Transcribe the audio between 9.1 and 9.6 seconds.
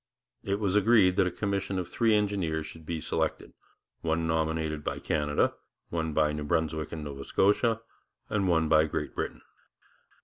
Britain.